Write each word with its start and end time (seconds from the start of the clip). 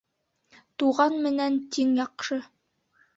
Туған 0.83 1.17
менән 1.25 1.59
тиң 1.75 1.91
яҡшы 1.99 2.39